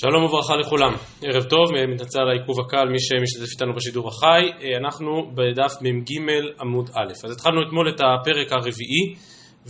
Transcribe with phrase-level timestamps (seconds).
[0.00, 4.42] שלום וברכה לכולם, ערב טוב, מתנצל על העיכוב הקל, מי שמשתתף איתנו בשידור החי,
[4.80, 6.10] אנחנו בדף מ"ג
[6.60, 7.12] עמוד א'.
[7.24, 9.04] אז התחלנו אתמול את הפרק הרביעי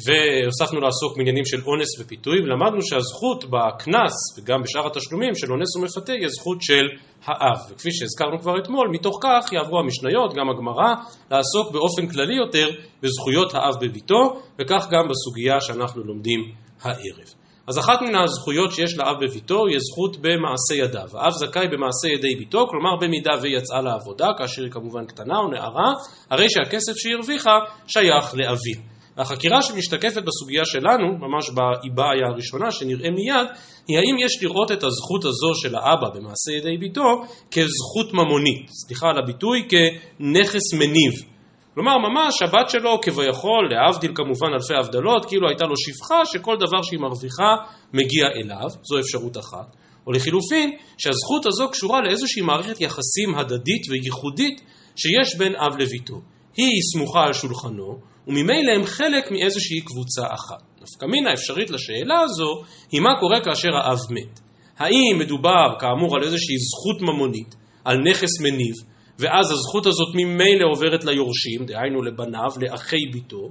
[0.05, 6.13] והוספנו לעסוק בעניינים של אונס ופיתוי ולמדנו שהזכות בקנס וגם בשאר התשלומים של אונס ומפתה
[6.13, 6.85] היא הזכות של
[7.25, 7.59] האב.
[7.71, 10.91] וכפי שהזכרנו כבר אתמול, מתוך כך יעברו המשניות, גם הגמרא,
[11.31, 12.69] לעסוק באופן כללי יותר
[13.03, 14.21] בזכויות האב בביתו
[14.59, 16.41] וכך גם בסוגיה שאנחנו לומדים
[16.83, 17.46] הערב.
[17.69, 21.09] אז אחת מן הזכויות שיש לאב בביתו היא הזכות במעשה ידיו.
[21.21, 25.93] האב זכאי במעשה ידי ביתו, כלומר במידה ויצאה לעבודה, כאשר היא כמובן קטנה או נערה,
[26.31, 28.81] הרי שהכסף שהיא הרוויחה שייך לאביה.
[29.17, 33.47] והחקירה שמשתקפת בסוגיה שלנו, ממש באיבעיה הראשונה שנראה מיד,
[33.89, 39.09] היא האם יש לראות את הזכות הזו של האבא במעשה ידי ביתו כזכות ממונית, סליחה
[39.09, 41.36] על הביטוי, כנכס מניב.
[41.77, 46.83] כלומר ממש הבת שלו כביכול, להבדיל כמובן אלפי הבדלות, כאילו הייתה לו שפחה שכל דבר
[46.83, 47.51] שהיא מרוויחה
[47.93, 49.77] מגיע אליו, זו אפשרות אחת.
[50.07, 54.61] או לחילופין, שהזכות הזו קשורה לאיזושהי מערכת יחסים הדדית וייחודית
[54.97, 56.15] שיש בין אב לביתו.
[56.57, 60.63] היא סמוכה על שולחנו, וממילא הם חלק מאיזושהי קבוצה אחת.
[60.83, 62.51] נפקא מינה אפשרית לשאלה הזו,
[62.93, 64.41] היא מה קורה כאשר האב מת.
[64.79, 67.55] האם מדובר כאמור על איזושהי זכות ממונית,
[67.85, 68.75] על נכס מניב,
[69.19, 73.51] ואז הזכות הזאת ממילא עוברת ליורשים, דהיינו לבניו, לאחי ביתו,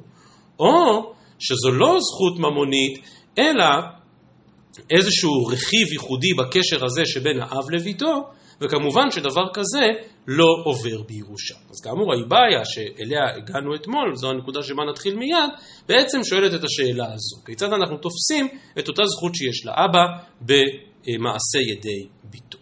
[0.60, 3.00] או שזו לא זכות ממונית,
[3.38, 3.66] אלא
[4.90, 8.24] איזשהו רכיב ייחודי בקשר הזה שבין האב לביתו,
[8.62, 9.86] וכמובן שדבר כזה
[10.28, 11.56] לא עובר בירושה.
[11.70, 15.50] אז כאמור, האיבעיה שאליה הגענו אתמול, זו הנקודה שבה נתחיל מיד,
[15.88, 17.46] בעצם שואלת את השאלה הזו.
[17.46, 18.48] כיצד אנחנו תופסים
[18.80, 20.06] את אותה זכות שיש לאבא
[20.42, 22.55] במעשה ידי ביתו?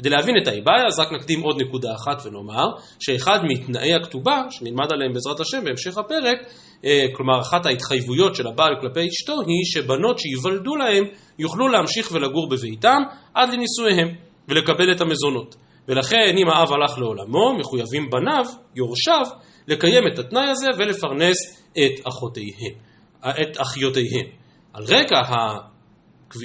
[0.00, 2.66] כדי להבין את האיבעיה, אז רק נקדים עוד נקודה אחת ונאמר
[3.00, 6.38] שאחד מתנאי הכתובה, שנלמד עליהם בעזרת השם בהמשך הפרק,
[6.84, 11.04] אה, כלומר אחת ההתחייבויות של הבעל כלפי אשתו היא שבנות שייוולדו להם
[11.38, 12.98] יוכלו להמשיך ולגור בביתם
[13.34, 14.14] עד לנישואיהם
[14.48, 15.56] ולקבל את המזונות.
[15.88, 18.44] ולכן אם האב הלך לעולמו, מחויבים בניו,
[18.76, 19.36] יורשיו,
[19.68, 22.74] לקיים את התנאי הזה ולפרנס את אחותיהם,
[23.20, 24.26] את אחיותיהם.
[24.72, 25.16] על רקע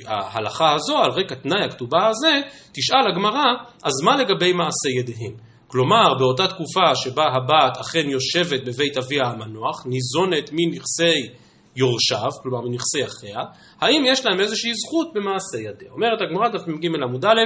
[0.08, 2.42] ההלכה הזו, על רקע תנאי הכתובה הזה,
[2.74, 3.44] תשאל הגמרא,
[3.84, 5.34] אז מה לגבי מעשה ידיהם?
[5.68, 11.30] כלומר, באותה תקופה שבה הבת אכן יושבת בבית אביה המנוח, ניזונת מנכסי
[11.76, 13.40] יורשיו, כלומר מנכסי אחיה,
[13.82, 15.92] האם יש להם איזושהי זכות במעשה ידיה?
[15.92, 17.44] אומרת הגמרא דף מ"ג עמוד א'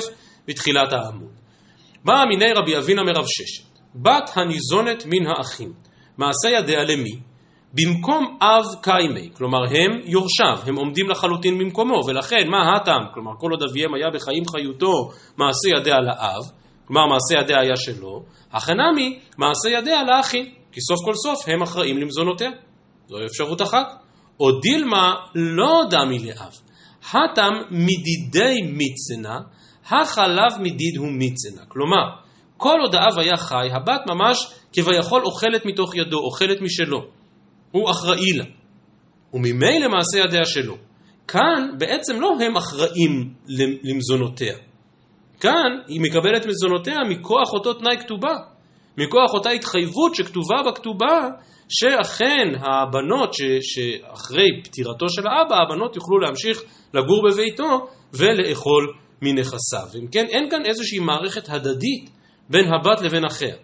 [0.47, 1.33] בתחילת העמוד.
[2.05, 5.73] באה מיני רבי אבינה מרב ששת, בת הניזונת מן האחים,
[6.17, 7.28] מעשה ידיה למי?
[7.73, 13.51] במקום אב קיימי, כלומר הם יורשיו, הם עומדים לחלוטין במקומו, ולכן מה הטעם, כלומר כל
[13.51, 16.43] עוד אביהם היה בחיים חיותו מעשה ידיה לאב,
[16.85, 21.97] כלומר מעשה ידיה היה שלו, החנמי מעשה ידיה לאחים, כי סוף כל סוף הם אחראים
[21.97, 22.49] למזונותיה.
[23.07, 23.87] זו אפשרות אחת.
[24.39, 26.53] או דילמה לא דמי לאב,
[27.09, 29.39] הטם מדידי מיצנה,
[29.85, 31.61] החלב מדיד הוא מיצנה.
[31.67, 32.03] כלומר,
[32.57, 37.18] כל עוד האב היה חי, הבת ממש כביכול אוכלת מתוך ידו, אוכלת משלו.
[37.71, 38.45] הוא אחראי לה.
[39.33, 40.77] וממילא מעשה ידיה שלו.
[41.27, 43.33] כאן בעצם לא הם אחראים
[43.83, 44.55] למזונותיה.
[45.39, 48.35] כאן היא מקבלת מזונותיה מכוח אותו תנאי כתובה,
[48.97, 51.29] מכוח אותה התחייבות שכתובה בכתובה,
[51.69, 56.63] שאכן הבנות ש, שאחרי פטירתו של האבא, הבנות יוכלו להמשיך
[56.93, 59.87] לגור בביתו ולאכול מנכסיו.
[60.01, 62.09] אם כן, אין כאן איזושהי מערכת הדדית
[62.49, 63.55] בין הבת לבין אחיה.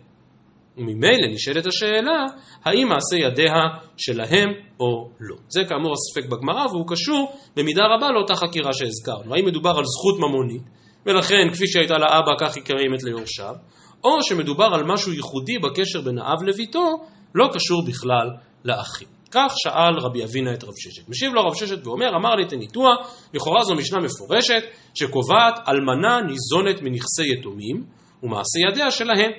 [0.78, 2.26] וממילא נשאלת השאלה,
[2.66, 3.54] האם מעשה ידיה
[3.98, 4.50] שלהם
[4.80, 5.36] או לא.
[5.48, 9.36] זה כאמור הספק בגמרא והוא קשור במידה רבה לאותה חקירה שהזכרנו.
[9.36, 10.62] האם מדובר על זכות ממונית,
[11.06, 13.56] ולכן כפי שהייתה לאבא כך היא קיימת ליורשיו,
[14.04, 16.92] או שמדובר על משהו ייחודי בקשר בין האב לביתו,
[17.36, 18.30] לא קשור בכלל
[18.66, 19.08] לאחים.
[19.32, 21.10] כך שאל רבי אבינה את רב ששת.
[21.10, 22.90] משיב לו רב ששת ואומר, אמר לי תניתוע,
[23.34, 24.64] לכאורה זו משנה מפורשת,
[24.96, 27.84] שקובעת אלמנה ניזונת מנכסי יתומים,
[28.24, 29.32] ומעשה ידיה שלהם.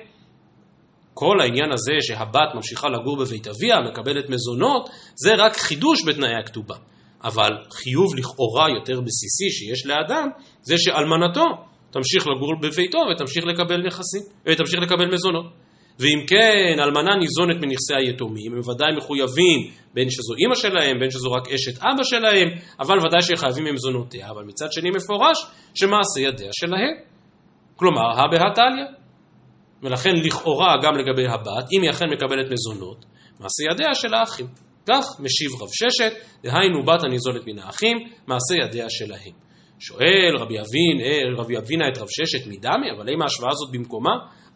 [1.19, 6.75] כל העניין הזה שהבת ממשיכה לגור בבית אביה, מקבלת מזונות, זה רק חידוש בתנאי הכתובה.
[7.23, 10.27] אבל חיוב לכאורה יותר בסיסי שיש לאדם,
[10.61, 11.45] זה שאלמנתו
[11.91, 15.45] תמשיך לגור בביתו ותמשיך לקבל נכסים, ותמשיך לקבל מזונות.
[15.99, 19.59] ואם כן, אלמנה ניזונת מנכסי היתומים, הם ודאי מחויבים,
[19.93, 22.47] בין שזו אימא שלהם, בין שזו רק אשת אבא שלהם,
[22.79, 25.37] אבל ודאי שחייבים ממזונותיה, אבל מצד שני מפורש
[25.75, 26.95] שמעשה ידיה שלהם.
[27.75, 28.96] כלומר, הא בהא תליא.
[29.83, 33.05] ולכן לכאורה גם לגבי הבת, אם היא אכן מקבלת מזונות,
[33.39, 34.47] מעשה ידיה של האחים.
[34.89, 36.13] כך משיב רב ששת,
[36.43, 37.97] דהיינו בת הניזולת מן האחים,
[38.27, 39.33] מעשה ידיה שלהם.
[39.79, 44.11] שואל רבי אבין, אה, רבי אבינה את רב ששת מדמי, אבל האם ההשוואה הזאת במקומה?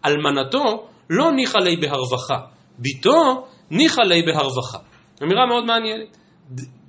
[0.06, 2.38] אלמנתו לא ניחא ליה בהרווחה,
[2.78, 4.78] ביתו ניחא ליה בהרווחה.
[5.24, 6.18] אמירה מאוד מעניינת.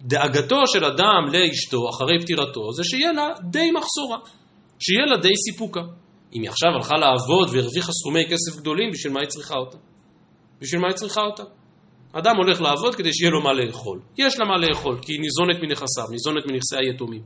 [0.03, 4.19] דאגתו של אדם לאשתו אחרי פטירתו זה שיהיה לה די מחסורה.
[4.79, 5.81] שיהיה לה די סיפוקה.
[6.35, 9.79] אם היא עכשיו הלכה לעבוד והרוויחה סכומי כסף גדולים, בשביל מה היא צריכה אותה?
[10.61, 11.43] בשביל מה היא צריכה אותה?
[12.13, 14.01] אדם הולך לעבוד כדי שיהיה לו מה לאכול.
[14.19, 17.23] יש לה מה לאכול, כי היא ניזונת מנכסיו, ניזונת מנכסי היתומים.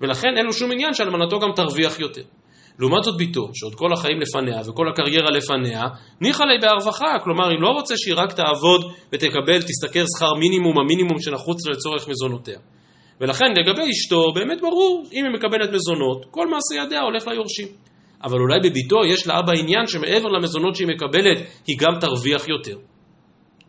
[0.00, 2.22] ולכן אין לו שום עניין שאלמנתו גם תרוויח יותר.
[2.78, 5.82] לעומת זאת ביתו, שעוד כל החיים לפניה וכל הקריירה לפניה,
[6.20, 8.80] ניחא לי בהרווחה, כלומר היא לא רוצה שהיא רק תעבוד
[9.12, 12.58] ותקבל, תשתכר שכר מינימום, המינימום שנחוץ לצורך מזונותיה.
[13.20, 17.68] ולכן לגבי אשתו, באמת ברור, אם היא מקבלת מזונות, כל מעשה ידיה הולך ליורשים.
[18.24, 22.76] אבל אולי בביתו יש לאבא עניין שמעבר למזונות שהיא מקבלת, היא גם תרוויח יותר.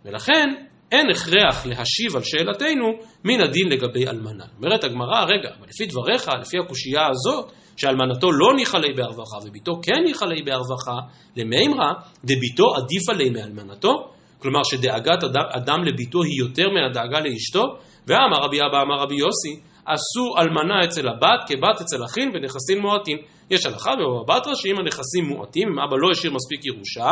[0.06, 0.50] ולכן
[0.92, 2.88] אין הכרח להשיב על שאלתנו
[3.26, 4.46] מן הדין לגבי אלמנה.
[4.58, 9.72] אומרת הגמרא, רגע, אבל לפי דבריך, לפי הקושייה הזאת, שאלמנתו לא ניחא ליה בהרווחה וביתו
[9.84, 10.96] כן ניחא ליה בהרווחה,
[11.36, 11.92] למימרא
[12.24, 13.92] דביתו עדיפה ליה מאלמנתו,
[14.40, 17.64] כלומר שדאגת אדם, אדם לביתו היא יותר מהדאגה לאשתו,
[18.08, 23.18] ואמר רבי אבא אמר רבי יוסי, עשו אלמנה אצל הבת כבת אצל אחין ונכסים מועטים.
[23.50, 27.12] יש הלכה בבבא בתרא שאם הנכסים מועטים, אם אבא לא השאיר מספיק ירושה,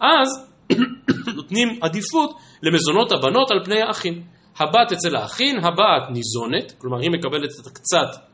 [0.00, 0.48] אז
[1.36, 2.30] נותנים עדיפות
[2.62, 4.22] למזונות הבנות על פני האחים.
[4.58, 8.28] הבת אצל האחים, הבת ניזונת, כלומר היא מקבלת את הקצת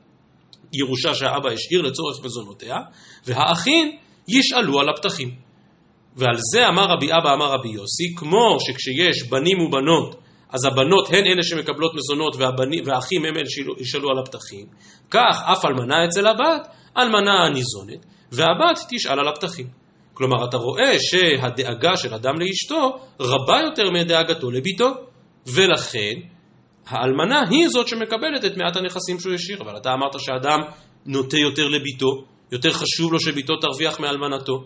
[0.72, 2.76] ירושה שהאבא השאיר לצורך מזונותיה,
[3.26, 3.96] והאחים
[4.28, 5.30] ישאלו על הפתחים.
[6.16, 10.23] ועל זה אמר רבי אבא אמר רבי יוסי, כמו שכשיש בנים ובנות,
[10.54, 14.66] אז הבנות הן אלה שמקבלות מזונות והבנים, והאחים הם אלה שישאלו על הפתחים,
[15.10, 16.68] כך אף אלמנה אצל הבת,
[16.98, 19.66] אלמנה ניזונת, והבת תשאל על הפתחים.
[20.14, 24.90] כלומר, אתה רואה שהדאגה של אדם לאשתו רבה יותר מדאגתו לביתו,
[25.46, 26.14] ולכן
[26.86, 30.60] האלמנה היא זאת שמקבלת את מעט הנכסים שהוא השאיר, אבל אתה אמרת שאדם
[31.06, 34.64] נוטה יותר לביתו, יותר חשוב לו שביתו תרוויח מאלמנתו.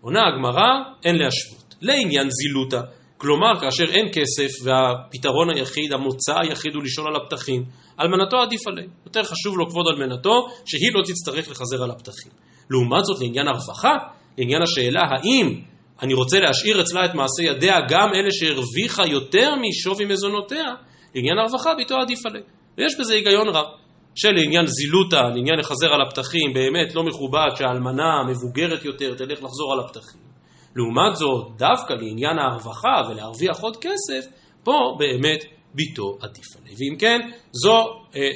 [0.00, 0.68] עונה הגמרא,
[1.04, 1.74] אין להשוות.
[1.80, 2.80] לעניין זילותא,
[3.24, 7.64] כלומר כאשר אין כסף והפתרון היחיד, המוצא היחיד הוא לשאול על הפתחים,
[8.00, 8.86] אלמנתו עדיף עליה.
[9.06, 12.32] יותר חשוב לו כבוד אלמנתו, שהיא לא תצטרך לחזר על הפתחים.
[12.70, 13.94] לעומת זאת לעניין הרווחה,
[14.38, 15.60] לעניין השאלה האם
[16.02, 20.68] אני רוצה להשאיר אצלה את מעשה ידיה גם אלה שהרוויחה יותר משווי מזונותיה,
[21.14, 22.42] לעניין הרווחה ביתו עדיף עליה.
[22.78, 23.66] ויש בזה היגיון רב.
[24.14, 29.80] שלעניין זילותא, לעניין לחזר על הפתחים, באמת לא מכובד שהאלמנה המבוגרת יותר תלך לחזור על
[29.80, 30.23] הפתחים.
[30.76, 34.26] לעומת זאת, דווקא לעניין הרווחה ולהרוויח עוד כסף,
[34.64, 35.44] פה באמת
[35.74, 36.74] ביתו עדיף עליה.
[36.78, 37.18] ואם כן,
[37.52, 37.84] זו,
[38.16, 38.28] אה,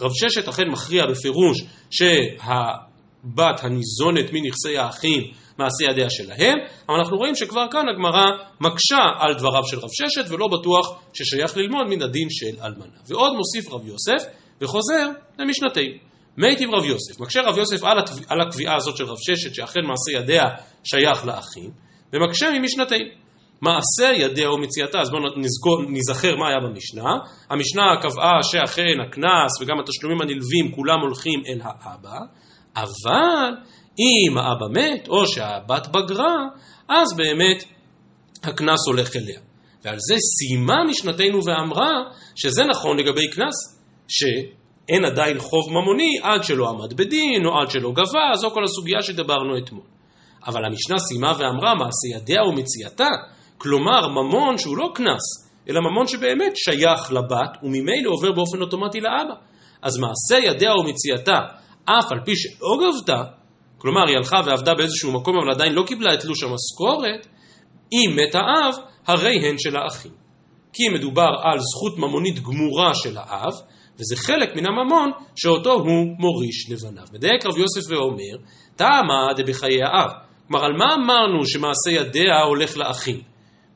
[0.00, 5.22] רב ששת אכן מכריע בפירוש שהבת הניזונת מנכסי האחים
[5.58, 6.58] מעשי ידיה שלהם,
[6.88, 8.24] אבל אנחנו רואים שכבר כאן הגמרא
[8.60, 12.96] מקשה על דבריו של רב ששת ולא בטוח ששייך ללמוד מן הדין של אלמנה.
[13.06, 14.28] ועוד מוסיף רב יוסף
[14.60, 15.08] וחוזר
[15.38, 16.06] למשנתנו.
[16.36, 18.12] מיטיב רב יוסף, מקשה רב יוסף על, התב...
[18.28, 20.44] על הקביעה הזאת של רב ששת שאכן מעשה ידיה
[20.84, 21.70] שייך לאחים,
[22.12, 23.26] ומקשה ממשנתנו.
[23.60, 25.22] מעשה ידיה ומציאתה, אז בואו
[25.88, 27.10] נזכר מה היה במשנה.
[27.50, 32.18] המשנה קבעה שאכן הקנס וגם התשלומים הנלווים כולם הולכים אל האבא,
[32.76, 33.54] אבל
[33.98, 36.34] אם האבא מת או שהבת בגרה,
[36.88, 37.64] אז באמת
[38.42, 39.40] הקנס הולך אליה.
[39.84, 41.92] ועל זה סיימה משנתנו ואמרה
[42.36, 43.82] שזה נכון לגבי קנס,
[44.86, 49.02] שאין עדיין חוב ממוני עד שלא עמד בדין או עד שלא גבה, זו כל הסוגיה
[49.02, 49.84] שדיברנו אתמול.
[50.46, 53.08] אבל המשנה סיימה ואמרה מעשה ידיה ומציאתה,
[53.58, 59.34] כלומר ממון שהוא לא קנס, אלא ממון שבאמת שייך לבת וממילא עובר באופן אוטומטי לאבא.
[59.82, 61.38] אז מעשה ידיה ומציאתה,
[61.84, 63.22] אף על פי שלא גבתה,
[63.78, 67.26] כלומר היא הלכה ועבדה באיזשהו מקום אבל עדיין לא קיבלה את תלוש המשכורת,
[67.92, 68.74] אם מת האב,
[69.06, 70.12] הרי הן של האחים.
[70.72, 73.52] כי מדובר על זכות ממונית גמורה של האב,
[73.98, 77.04] וזה חלק מן הממון שאותו הוא מוריש לבניו.
[77.12, 78.36] מדייק רב יוסף ואומר,
[78.76, 80.10] טעמה דבחיי האב.
[80.48, 83.20] כלומר, על מה אמרנו שמעשה ידיה הולך לאחים?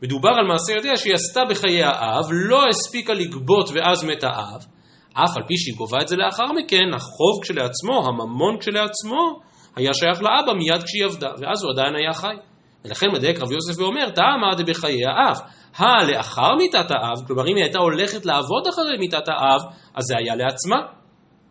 [0.02, 4.64] מדובר על מעשה ידיה שהיא עשתה בחיי האב, לא הספיקה לגבות ואז מת האב,
[5.12, 9.40] אף על פי שהיא גובה את זה לאחר מכן, החוב כשלעצמו, הממון כשלעצמו,
[9.76, 12.50] היה שייך לאבא מיד כשהיא עבדה, ואז הוא עדיין היה חי.
[12.84, 15.37] ולכן מדייק רבי יוסף ואומר, טעמה דבחיי האב.
[15.76, 19.60] הלאחר מיתת האב, כלומר אם היא הייתה הולכת לעבוד אחרי מיתת האב,
[19.94, 20.76] אז זה היה לעצמה.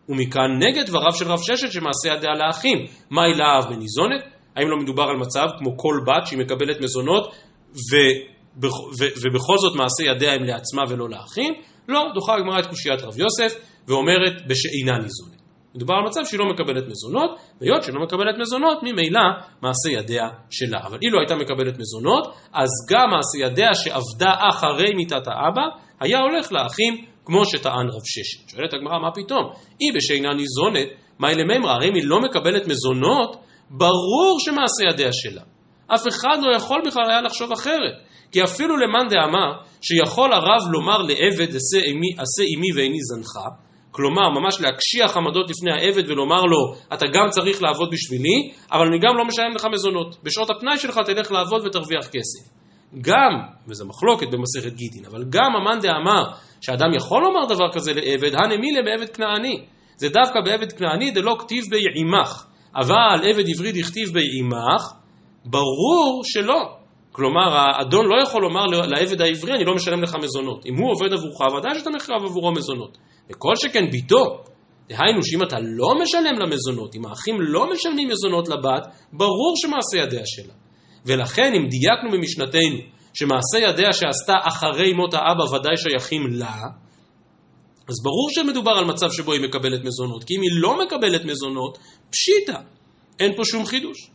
[0.09, 2.85] ומכאן נגד דבריו של רב ששת שמעשה ידיה לאחים.
[3.09, 4.21] מהי לאב מניזונת?
[4.55, 7.35] האם לא מדובר על מצב כמו כל בת שהיא מקבלת מזונות.
[7.71, 7.95] ו...
[9.23, 11.53] ובכל זאת מעשה ידיה הם לעצמה ולא לאחים?
[11.87, 13.53] לא, דוחה הגמרא את קושיית רב יוסף
[13.87, 15.38] ואומרת בשאינה ניזונת.
[15.79, 19.21] מדובר על מצב שהיא לא מקבלת מזונות, והיות שהיא לא מקבלת מזונות, ממילא
[19.61, 20.79] מעשה ידיה שלה.
[20.87, 25.61] אבל אילו הייתה מקבלת מזונות, אז גם מעשה ידיה שעבדה אחרי מיתת האבא,
[25.99, 28.49] היה הולך לאחים כמו שטען רב ששת.
[28.49, 29.43] שואלת הגמרא, מה פתאום?
[29.79, 30.87] היא בשאינה ניזונת,
[31.19, 31.71] מה אלה מימרא?
[31.71, 33.35] הרי אם היא לא מקבלת מזונות,
[33.69, 35.41] ברור שמעשה ידיה שלה.
[35.87, 37.95] אף אחד לא יכול בכלל היה לחשוב אחרת.
[38.31, 43.49] כי אפילו למאן דאמר שיכול הרב לומר לעבד עשה עמי, עשה עמי ואיני זנחה,
[43.91, 48.99] כלומר, ממש להקשיח עמדות לפני העבד ולומר לו, אתה גם צריך לעבוד בשבילי, אבל אני
[48.99, 50.23] גם לא משלם לך מזונות.
[50.23, 52.59] בשעות הפנאי שלך תלך לעבוד ותרוויח כסף.
[53.01, 53.31] גם,
[53.67, 56.23] וזו מחלוקת במסכת גיטין, אבל גם המאן דאמר
[56.61, 59.65] שאדם יכול לומר דבר כזה לעבד, הנמילה בעבד כנעני.
[59.95, 62.43] זה דווקא בעבד כנעני דלא כתיב ביעימך,
[62.75, 64.83] אבל עבד עברי דכתיב ביעימך,
[65.45, 66.75] ברור שלא.
[67.11, 70.65] כלומר, האדון לא יכול לומר לעבד העברי, אני לא משלם לך מזונות.
[70.65, 72.97] אם הוא עובד עבורך, ודאי שאתה מחייב עבורו מזונות.
[73.31, 74.43] וכל שכן ביתו,
[74.89, 80.23] דהיינו שאם אתה לא משלם למזונות, אם האחים לא משלמים מזונות לבת, ברור שמעשה ידיה
[80.25, 80.53] שלה.
[81.05, 82.77] ולכן אם דייקנו במשנתנו
[83.13, 86.55] שמעשה ידיה שעשתה אחרי מות האבא ודאי שייכים לה,
[87.89, 91.77] אז ברור שמדובר על מצב שבו היא מקבלת מזונות, כי אם היא לא מקבלת מזונות,
[92.09, 92.59] פשיטה,
[93.19, 94.09] אין פה שום חידוש.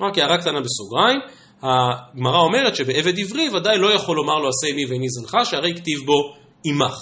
[0.00, 1.18] רק הערה קטנה בסוגריים,
[1.62, 5.98] הגמרא אומרת שבעבד עברי ודאי לא יכול לומר לו עשה עמי ואיני זנך, שהרי כתיב
[6.06, 6.34] בו
[6.64, 6.94] עמך.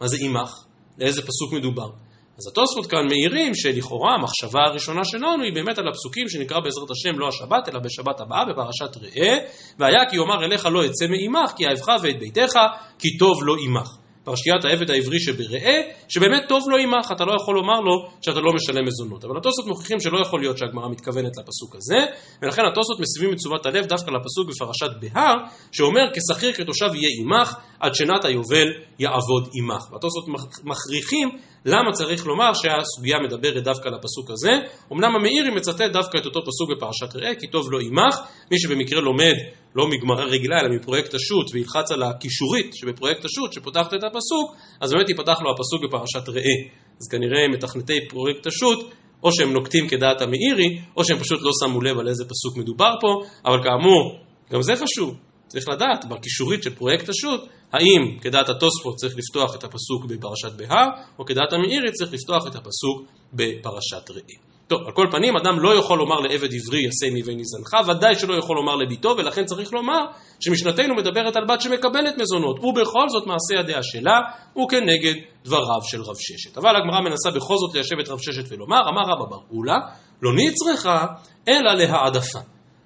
[0.00, 0.50] מה זה עמך?
[0.98, 1.90] לאיזה פסוק מדובר?
[2.38, 7.18] אז התוספות כאן מעירים שלכאורה המחשבה הראשונה שלנו היא באמת על הפסוקים שנקרא בעזרת השם
[7.18, 9.36] לא השבת אלא בשבת הבאה בפרשת ראה
[9.78, 12.54] והיה כי יאמר אליך לא אצא מעמך כי אהבך ואת ביתך
[12.98, 13.88] כי טוב לא עמך
[14.30, 18.52] פרשיית העבד העברי שבראה, שבאמת טוב לו עמך, אתה לא יכול לומר לו שאתה לא
[18.52, 19.24] משלם מזונות.
[19.24, 21.98] אבל התוספות מוכיחים שלא יכול להיות שהגמרא מתכוונת לפסוק הזה,
[22.42, 25.34] ולכן התוספות מסבים את תשומת הלב דווקא לפסוק בפרשת בהר,
[25.72, 28.68] שאומר כשכיר כתושב יהיה עמך, עד שנת היובל
[28.98, 29.82] יעבוד עמך.
[29.92, 30.24] והתוספות
[30.64, 31.28] מכריחים
[31.64, 34.50] למה צריך לומר שהסוגיה מדברת דווקא על הפסוק הזה?
[34.92, 38.16] אמנם המאירי מצטט דווקא את אותו פסוק בפרשת ראה, כי טוב לא עמך,
[38.50, 39.34] מי שבמקרה לומד
[39.74, 44.92] לא מגמרא רגילה אלא מפרויקט השו"ת וילחץ על הקישורית שבפרויקט השו"ת שפותחת את הפסוק, אז
[44.92, 46.56] באמת ייפתח לו הפסוק בפרשת ראה.
[47.00, 48.78] אז כנראה מתכנתי פרויקט השו"ת
[49.22, 52.92] או שהם נוקטים כדעת המאירי, או שהם פשוט לא שמו לב על איזה פסוק מדובר
[53.00, 53.08] פה,
[53.44, 54.18] אבל כאמור,
[54.52, 57.40] גם זה חשוב, צריך לדעת בקישורית של פרויקט השו"ת,
[57.72, 60.86] האם כדעת התוספות צריך לפתוח את הפסוק בפרשת בהר,
[61.18, 64.49] או כדעת המאירי צריך לפתוח את הפסוק בפרשת ראי.
[64.70, 68.34] טוב, על כל פנים, אדם לא יכול לומר לעבד עברי יעשה מי וניזנך, ודאי שלא
[68.34, 69.98] יכול לומר לביתו, ולכן צריך לומר
[70.40, 74.20] שמשנתנו מדברת על בת שמקבלת מזונות, ובכל זאת מעשה הדעה שלה,
[74.62, 76.58] וכנגד דבריו של רב ששת.
[76.58, 79.78] אבל הגמרא מנסה בכל זאת ליישב את רב ששת ולומר, אמר רבא בר אולה,
[80.22, 81.06] לא נצרכה,
[81.48, 82.38] אלא להעדפה.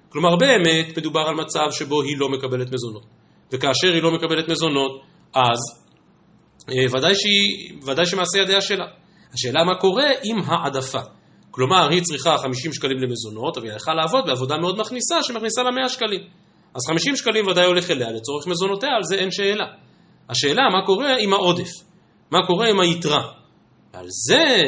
[0.09, 3.05] כלומר באמת מדובר על מצב שבו היא לא מקבלת מזונות.
[3.51, 5.01] וכאשר היא לא מקבלת מזונות,
[5.33, 5.59] אז
[6.69, 8.85] אה, ודאי, שהיא, ודאי שמעשה ידיה שלה.
[9.33, 11.14] השאלה מה קורה עם העדפה.
[11.55, 15.71] כלומר, היא צריכה 50 שקלים למזונות, אבל היא הלכה לעבוד בעבודה מאוד מכניסה, שמכניסה לה
[15.71, 16.19] 100 שקלים.
[16.73, 19.65] אז 50 שקלים ודאי הולך אליה לצורך מזונותיה, על זה אין שאלה.
[20.29, 21.69] השאלה, מה קורה עם העודף?
[22.31, 23.31] מה קורה עם היתרה?
[23.93, 24.63] על זה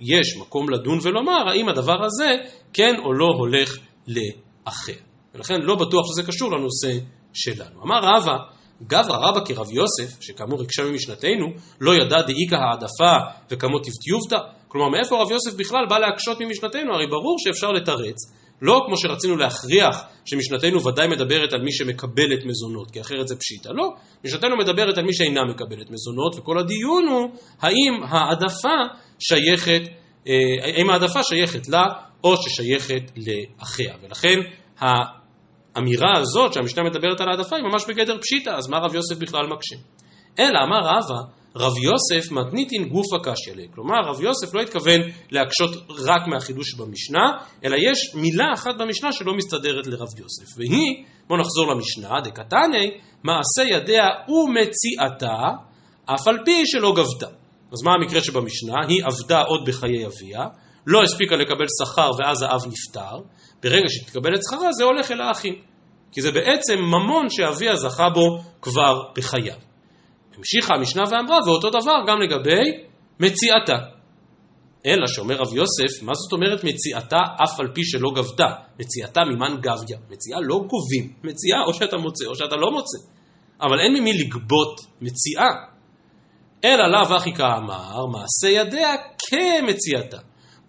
[0.00, 2.36] יש מקום לדון ולומר האם הדבר הזה
[2.72, 5.00] כן או לא הולך לאחר.
[5.34, 7.82] ולכן לא בטוח שזה קשור לנושא שלנו.
[7.82, 8.36] אמר רבא,
[8.82, 11.46] גברא רבא כרב יוסף, שכאמור הקשה ממשנתנו,
[11.80, 13.16] לא ידע דאיכא העדפה
[13.50, 14.59] וכמו טבטיובתא.
[14.72, 16.94] כלומר, מאיפה רב יוסף בכלל בא להקשות ממשנתנו?
[16.94, 18.16] הרי ברור שאפשר לתרץ,
[18.62, 23.68] לא כמו שרצינו להכריח שמשנתנו ודאי מדברת על מי שמקבלת מזונות, כי אחרת זה פשיטא.
[23.68, 23.90] לא,
[24.24, 28.76] משנתנו מדברת על מי שאינה מקבלת מזונות, וכל הדיון הוא האם העדפה
[29.18, 29.82] שייכת,
[30.28, 31.84] אה, האם העדפה שייכת לה
[32.24, 33.94] או ששייכת לאחיה.
[34.02, 34.38] ולכן
[34.80, 39.46] האמירה הזאת שהמשנה מדברת על העדפה היא ממש בגדר פשיטא, אז מה רב יוסף בכלל
[39.46, 39.76] מקשה?
[40.38, 43.68] אלא אמר רבא, רב יוסף מתניתין גופא קשיא ליה.
[43.74, 47.32] כלומר, רב יוסף לא התכוון להקשות רק מהחידוש במשנה,
[47.64, 50.58] אלא יש מילה אחת במשנה שלא מסתדרת לרב יוסף.
[50.58, 52.90] והיא, בואו נחזור למשנה, דקתני,
[53.24, 55.36] מעשה ידיה ומציאתה,
[56.04, 57.26] אף על פי שלא גבתה.
[57.72, 58.74] אז מה המקרה שבמשנה?
[58.88, 60.46] היא עבדה עוד בחיי אביה,
[60.86, 63.16] לא הספיקה לקבל שכר ואז האב נפטר,
[63.62, 65.54] ברגע שהיא תקבל את שכרה זה הולך אל האחים.
[66.12, 69.69] כי זה בעצם ממון שאביה זכה בו כבר בחייו.
[70.36, 72.84] המשיכה המשנה ואמרה, ואותו דבר גם לגבי
[73.20, 73.76] מציאתה.
[74.86, 78.46] אלא שאומר רב יוסף, מה זאת אומרת מציאתה אף על פי שלא גבתה?
[78.80, 79.98] מציאתה ממן גביה.
[80.10, 82.98] מציאה לא גובים, מציאה או שאתה מוצא או שאתה לא מוצא.
[83.62, 85.50] אבל אין ממי לגבות מציאה.
[86.64, 90.18] אלא לאו אחי כאמר, מעשה ידיה כמציאתה.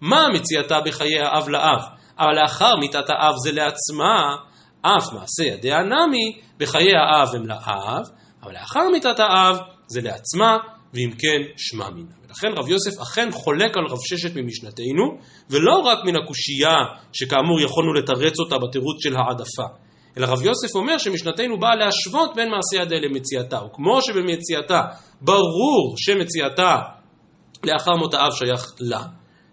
[0.00, 1.82] מה מציאתה בחיי האב לאב?
[2.18, 4.36] אבל לאחר מיתת האב זה לעצמה,
[4.82, 8.04] אף מעשה ידיה נמי, בחיי האב הם לאב,
[8.42, 9.56] אבל לאחר מיתת האב
[9.86, 10.56] זה לעצמה,
[10.94, 12.10] ואם כן, שמע מינה.
[12.28, 15.18] ולכן רב יוסף אכן חולק על רב ששת ממשנתנו,
[15.50, 16.76] ולא רק מן הקושייה
[17.12, 19.66] שכאמור יכולנו לתרץ אותה בתירוץ של העדפה,
[20.16, 24.82] אלא רב יוסף אומר שמשנתנו באה להשוות בין מעשה ידיה למציאתה, וכמו שבמציאתה
[25.20, 26.76] ברור שמציאתה
[27.64, 29.02] לאחר מות האב שייך לה,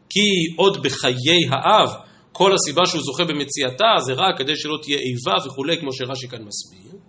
[0.10, 1.90] כי עוד בחיי האב
[2.32, 6.40] כל הסיבה שהוא זוכה במציאתה זה רק כדי שלא תהיה איבה וכולי, כמו שרש"י כאן
[6.44, 7.02] מסביר.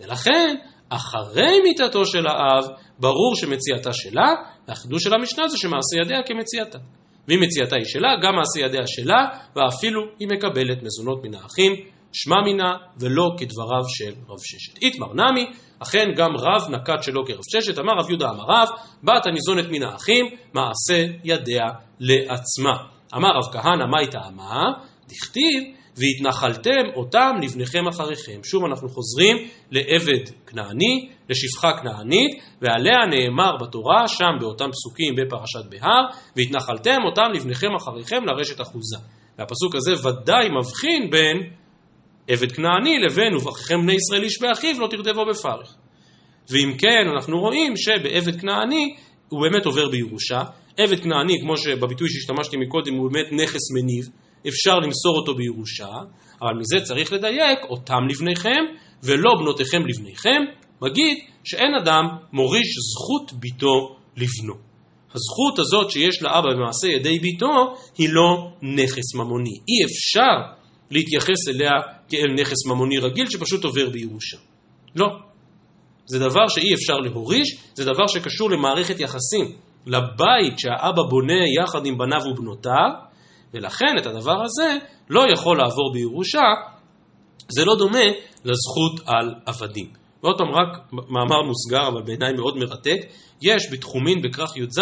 [0.00, 0.56] ולכן,
[0.94, 2.64] אחרי מיתתו של האב,
[2.98, 4.34] ברור שמציאתה שלה,
[4.68, 6.78] והחידוש של המשנה זה שמעשה ידיה כמציאתה.
[7.28, 11.72] ואם מציאתה היא שלה, גם מעשה ידיה שלה, ואפילו היא מקבלת מזונות מן האחים,
[12.12, 14.82] שמע מינה ולא כדבריו של רב ששת.
[14.82, 15.46] איתמר נמי,
[15.78, 18.68] אכן גם רב נקט שלא כרב ששת, אמר רב יהודה אמר רב,
[19.02, 21.64] בת הניזונת מן האחים, מעשה ידיה
[22.00, 22.76] לעצמה.
[23.16, 24.62] אמר רב כהנא, מה היא טעמה?
[25.08, 25.62] דכתיב,
[25.96, 28.44] והתנחלתם אותם לבניכם אחריכם.
[28.44, 29.36] שוב אנחנו חוזרים
[29.70, 36.04] לעבד כנעני, לשפחה כנענית, ועליה נאמר בתורה, שם באותם פסוקים בפרשת בהר,
[36.36, 38.96] והתנחלתם אותם לבניכם אחריכם לרשת אחוזה.
[39.38, 41.50] והפסוק הזה ודאי מבחין בין
[42.28, 45.74] עבד כנעני לבין וברככם בני ישראל איש באחיו לא תרדבו בפרך.
[46.50, 48.94] ואם כן, אנחנו רואים שבעבד כנעני
[49.28, 50.40] הוא באמת עובר בירושה.
[50.76, 54.08] עבד כנעני, כמו שבביטוי שהשתמשתי מקודם, הוא באמת נכס מניב,
[54.48, 55.92] אפשר למסור אותו בירושה,
[56.42, 58.64] אבל מזה צריך לדייק אותם לבניכם
[59.02, 60.42] ולא בנותיכם לבניכם,
[60.82, 64.54] מגיד שאין אדם מוריש זכות ביתו לבנו.
[65.14, 69.50] הזכות הזאת שיש לאבא במעשה ידי ביתו היא לא נכס ממוני.
[69.68, 71.70] אי אפשר להתייחס אליה
[72.08, 74.36] כאל נכס ממוני רגיל שפשוט עובר בירושה.
[74.96, 75.06] לא.
[76.06, 79.56] זה דבר שאי אפשר להוריש, זה דבר שקשור למערכת יחסים,
[79.86, 82.90] לבית שהאבא בונה יחד עם בניו ובנותיו,
[83.54, 84.78] ולכן את הדבר הזה
[85.10, 86.46] לא יכול לעבור בירושה,
[87.48, 88.06] זה לא דומה
[88.44, 89.86] לזכות על עבדים.
[90.22, 92.98] ועוד פעם, רק מאמר מוסגר, אבל בעיניי מאוד מרתק,
[93.42, 94.78] יש בתחומין בכרך י"ז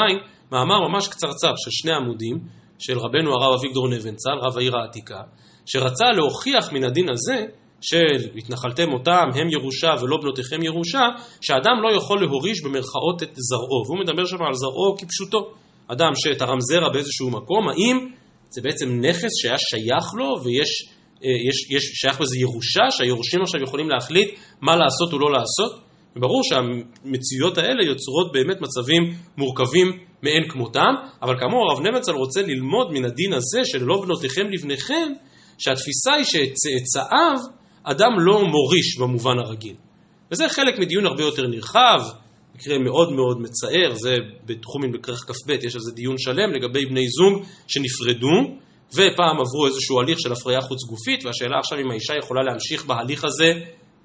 [0.53, 2.39] מאמר ממש קצרצר של שני עמודים,
[2.79, 5.21] של רבנו הרב אביגדור נבנצל, רב העיר העתיקה,
[5.67, 7.47] שרצה להוכיח מן הדין הזה,
[7.81, 11.09] של התנחלתם אותם, הם ירושה ולא בנותיכם ירושה,
[11.41, 15.51] שאדם לא יכול להוריש במרכאות את זרעו, והוא מדבר שם על זרעו כפשוטו.
[15.89, 18.09] אדם שתרם זרע באיזשהו מקום, האם
[18.51, 20.89] זה בעצם נכס שהיה שייך לו ויש
[21.25, 25.81] אה, יש, יש, שייך בזה ירושה, שהיורשים עכשיו יכולים להחליט מה לעשות או לא לעשות?
[26.17, 29.03] ברור שהמציאויות האלה יוצרות באמת מצבים
[29.39, 34.47] מורכבים מאין כמותם, אבל כאמור הרב נבצל רוצה ללמוד מן הדין הזה של לא בנותיכם
[34.51, 35.13] לבניכם,
[35.59, 37.39] שהתפיסה היא שאת צאצאיו
[37.83, 39.75] אדם לא מוריש במובן הרגיל.
[40.33, 42.01] וזה חלק מדיון הרבה יותר נרחב,
[42.61, 44.15] מקרה מאוד מאוד מצער, זה
[44.47, 48.57] בתחומים בכרך כ"ב, יש על זה דיון שלם לגבי בני זוג שנפרדו,
[48.93, 53.25] ופעם עברו איזשהו הליך של הפריה חוץ גופית, והשאלה עכשיו אם האישה יכולה להמשיך בהליך
[53.25, 53.53] הזה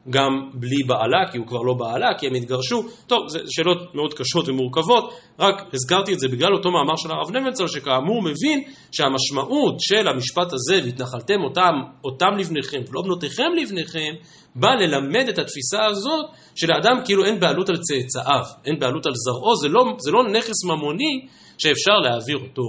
[0.09, 2.83] גם בלי בעלה, כי הוא כבר לא בעלה, כי הם התגרשו.
[3.07, 7.37] טוב, זה שאלות מאוד קשות ומורכבות, רק הזכרתי את זה בגלל אותו מאמר של הרב
[7.37, 14.13] נבנצל, שכאמור מבין שהמשמעות של המשפט הזה, והתנחלתם אותם, אותם לבניכם ולא בנותיכם לבניכם,
[14.55, 19.55] בא ללמד את התפיסה הזאת שלאדם כאילו אין בעלות על צאצאיו, אין בעלות על זרעו,
[19.55, 22.63] זה לא, זה לא נכס ממוני שאפשר להעביר אותו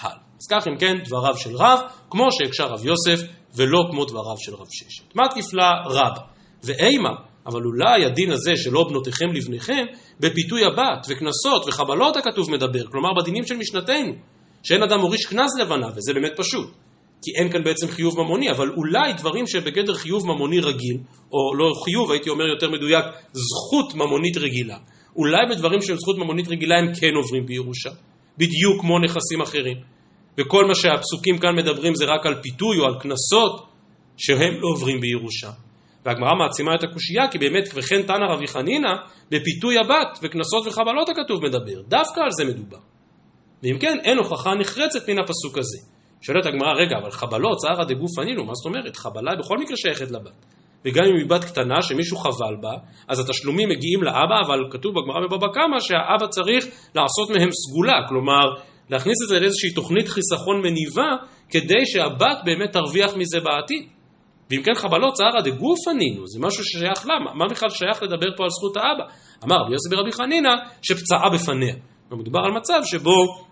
[0.00, 0.16] הלאה.
[0.40, 4.54] אז כך אם כן דבריו של רב, כמו שהקשה רב יוסף, ולא כמו דבריו של
[4.54, 5.14] רב ששת.
[5.14, 6.31] מה תפלא רב?
[6.64, 7.10] ואימה,
[7.46, 9.84] אבל אולי הדין הזה שלא בנותיכם לבניכם,
[10.20, 14.12] בפיתוי הבת וקנסות וחבלות הכתוב מדבר, כלומר בדינים של משנתנו,
[14.62, 16.70] שאין אדם מוריש קנס לבנה, וזה באמת פשוט.
[17.22, 20.98] כי אין כאן בעצם חיוב ממוני, אבל אולי דברים שבגדר חיוב ממוני רגיל,
[21.32, 24.76] או לא חיוב, הייתי אומר יותר מדויק, זכות ממונית רגילה,
[25.16, 27.90] אולי בדברים של זכות ממונית רגילה הם כן עוברים בירושה,
[28.38, 29.76] בדיוק כמו נכסים אחרים.
[30.38, 33.66] וכל מה שהפסוקים כאן מדברים זה רק על פיתוי או על קנסות
[34.16, 35.50] שהם לא עוברים בירושה.
[36.06, 38.92] והגמרא מעצימה את הקושייה, כי באמת, וכן תנא רבי חנינא,
[39.30, 42.78] בפיתוי הבת וקנסות וחבלות הכתוב מדבר, דווקא על זה מדובר.
[43.62, 45.78] ואם כן, אין הוכחה נחרצת מן הפסוק הזה.
[46.20, 48.96] שואלת הגמרא, רגע, אבל חבלות, צערא דגוף ענינו, מה זאת אומרת?
[48.96, 50.46] חבלה בכל מקרה שייכת לבת.
[50.84, 52.72] וגם אם היא בת קטנה שמישהו חבל בה,
[53.08, 58.46] אז התשלומים מגיעים לאבא, אבל כתוב בגמרא בבבא קמא שהאבא צריך לעשות מהם סגולה, כלומר,
[58.90, 61.10] להכניס את זה לאיזושהי תוכנית חיסכון מניבה,
[61.50, 63.88] כדי שהבת באמת תרוויח מזה בעתיד.
[64.52, 68.44] ואם כן חבלות צערא דגוף ענינו, זה משהו ששייך לה, מה בכלל שייך לדבר פה
[68.44, 69.04] על זכות האבא?
[69.44, 70.50] אמר רבי יוסי ברבי חנינא
[70.82, 71.74] שפצעה בפניה.
[72.10, 73.46] מדובר על מצב שבו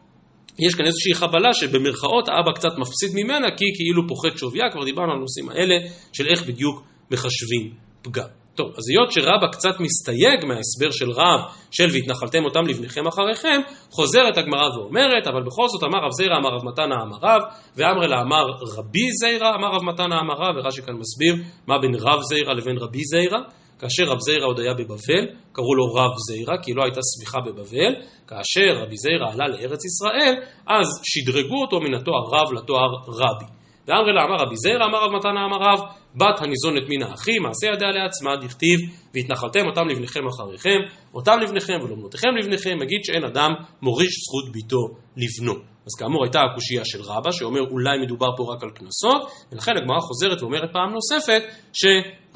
[0.58, 5.12] יש כאן איזושהי חבלה שבמרכאות האבא קצת מפסיד ממנה כי כאילו פוחת שוויה, כבר דיברנו
[5.12, 5.74] על הנושאים האלה
[6.12, 8.39] של איך בדיוק מחשבים פגם.
[8.60, 14.38] טוב, אז היות שרבא קצת מסתייג מההסבר של רב של והתנחלתם אותם לבניכם אחריכם, חוזרת
[14.38, 17.42] הגמרא ואומרת, אבל בכל זאת אמר רב זיירא אמר רב מתנא אמר רב,
[17.76, 18.44] ואמרי לה אמר
[18.78, 21.34] רבי זיירא אמר רב מתנא אמר רב, ורש"י כאן מסביר
[21.66, 23.38] מה בין רב זיירא לבין רבי זיירא.
[23.78, 27.92] כאשר רב זיירא עוד היה בבבל, קראו לו רב זיירא, כי לא הייתה סמיכה בבבל.
[28.28, 30.34] כאשר רבי זיירא עלה לארץ ישראל,
[30.66, 33.59] אז שדרגו אותו מן התואר רב לתואר רבי.
[33.88, 35.80] ואמרי לה אמר רבי זיירא אמר רב מתנא אמר רב
[36.14, 38.78] בת הניזונת מן האחים מעשה ידיה לעצמה דכתיב
[39.14, 40.78] והתנחלתם אותם לבניכם אחריכם
[41.14, 43.50] אותם לבניכם ולא בנותיכם לבניכם מגיד שאין אדם
[43.82, 44.82] מוריש זכות ביתו
[45.16, 45.54] לבנו
[45.86, 50.00] אז כאמור הייתה הקושייה של רבא שאומר אולי מדובר פה רק על קנסות ולכן הגמרא
[50.00, 51.84] חוזרת ואומרת פעם נוספת ש...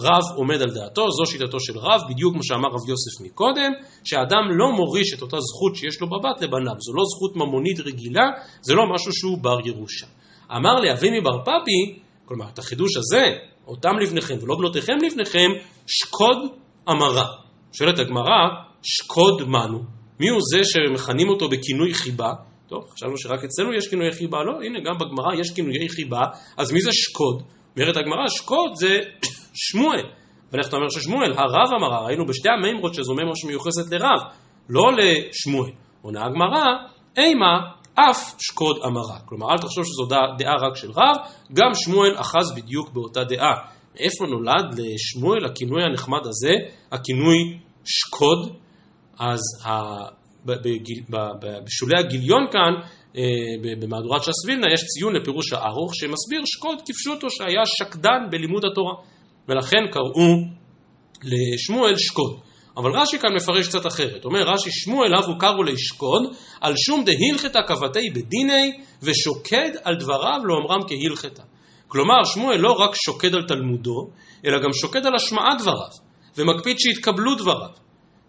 [0.01, 3.73] רב עומד על דעתו, זו שיטתו של רב, בדיוק כמו שאמר רב יוסף מקודם,
[4.05, 8.27] שאדם לא מוריש את אותה זכות שיש לו בבת לבניו, זו לא זכות ממונית רגילה,
[8.61, 10.07] זה לא משהו שהוא בר ירושה.
[10.53, 15.51] אמר לאביני בר פפי, כלומר את החידוש הזה, אותם לבניכם ולא בנותיכם לבניכם,
[15.87, 16.37] שקוד
[16.91, 17.27] אמרה.
[17.73, 18.41] שואלת הגמרא,
[18.83, 19.83] שקוד מנו?
[20.21, 22.33] מי הוא זה שמכנים אותו בכינוי חיבה?
[22.69, 26.23] טוב, חשבנו שרק אצלנו יש כינויי חיבה, לא, הנה גם בגמרא יש כינויי חיבה,
[26.57, 27.43] אז מי זה שקוד?
[27.77, 29.01] אומרת הגמרא, שקוד זה
[29.71, 30.05] שמואל.
[30.53, 34.21] ולך אתה אומר ששמואל, הרב אמרה, ראינו בשתי המימרות שזו מימרה שמיוחסת לרב,
[34.69, 35.71] לא לשמואל.
[36.03, 36.65] עונה הגמרא,
[37.17, 37.59] אימה
[37.95, 39.19] אף שקוד אמרה.
[39.25, 40.07] כלומר, אל תחשוב שזו
[40.39, 41.17] דעה רק של רב,
[41.53, 43.55] גם שמואל אחז בדיוק באותה דעה.
[43.95, 46.53] מאיפה נולד לשמואל הכינוי הנחמד הזה,
[46.93, 48.57] הכינוי שקוד?
[49.19, 49.41] אז
[51.65, 52.73] בשולי הגיליון כאן,
[53.17, 53.23] אה,
[53.81, 58.95] במהדורת ש"ס וילנה, יש ציון לפירוש הארוך שמסביר שקוד כפשוטו שהיה שקדן בלימוד התורה,
[59.49, 60.35] ולכן קראו
[61.23, 62.41] לשמואל שקוד.
[62.77, 64.25] אבל רש"י כאן מפרש קצת אחרת.
[64.25, 66.23] אומר רש"י, שמואל אבו קראו לישקוד,
[66.61, 71.43] על שום דהילכתא כבתי בדיני, ושוקד על דבריו לאומרם כהילכתא.
[71.89, 74.11] כלומר, שמואל לא רק שוקד על תלמודו,
[74.47, 75.93] אלא גם שוקד על השמעת דבריו,
[76.37, 77.71] ומקפיד שיתקבלו דבריו.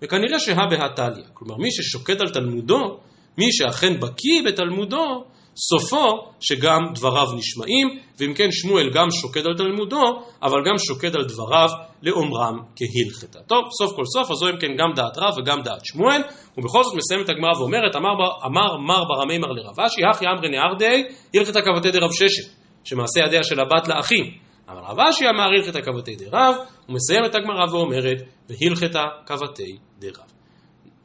[0.02, 1.26] וכנראה שהא בהא תליא.
[1.34, 3.00] כלומר, מי ששוקד על תלמודו,
[3.38, 10.04] מי שאכן בקיא בתלמודו, סופו שגם דבריו נשמעים, ואם כן שמואל גם שוקד על תלמודו,
[10.44, 11.70] אבל גם שוקד על דבריו
[12.04, 13.40] לאומרם כהלכתה.
[13.48, 16.22] טוב, סוף כל סוף, אז זו אם כן גם דעת רב וגם דעת שמואל,
[16.58, 18.10] ובכל זאת מסיימת הגמרא ואומרת, אמר,
[18.46, 21.04] אמר מר ברמי מר לרב אשי, הכי אמרי נהרדי,
[21.36, 22.50] הלכתה כבתי דרב ששת,
[22.84, 24.26] שמעשה ידיה של הבת לאחים.
[24.70, 26.56] אבל רב אשי אמר הלכתה כבתי דרב,
[26.90, 30.35] ומסיימת הגמרא ואומרת, והלכתה כבתי דרב.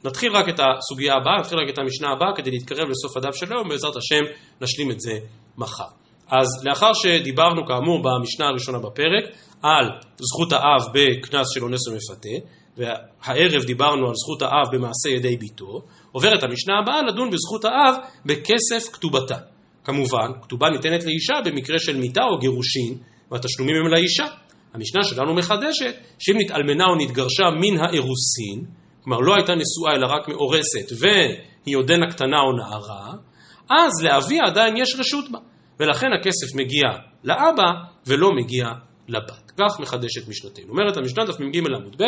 [0.04, 3.52] נתחיל רק את הסוגיה הבאה, נתחיל רק את המשנה הבאה כדי להתקרב לסוף הדף של
[3.52, 4.22] היום, ובעזרת השם
[4.60, 5.18] נשלים את זה
[5.58, 5.84] מחר.
[6.28, 9.24] אז לאחר שדיברנו כאמור במשנה הראשונה בפרק
[9.62, 9.86] על
[10.18, 15.82] זכות האב בקנס של אונס ומפתה, והערב דיברנו על זכות האב במעשה ידי ביתו,
[16.12, 17.94] עוברת המשנה הבאה לדון בזכות האב
[18.26, 19.36] בכסף כתובתה.
[19.84, 22.94] כמובן, כתובה ניתנת לאישה במקרה של מיתה או גירושין,
[23.30, 24.26] והתשלומים הם לאישה.
[24.74, 28.64] המשנה שלנו מחדשת שאם נתאלמנה או נתגרשה מן האירוסין,
[29.04, 33.12] כלומר לא הייתה נשואה אלא רק מאורסת והיא עודנה קטנה או נערה,
[33.70, 35.38] אז לאביה עדיין יש רשות בה,
[35.80, 36.88] ולכן הכסף מגיע
[37.24, 37.70] לאבא
[38.06, 38.64] ולא מגיע
[39.08, 39.52] לבת.
[39.58, 40.68] כך מחדשת משנתנו.
[40.68, 42.04] אומרת המשנה דף מ"ג עמוד ב',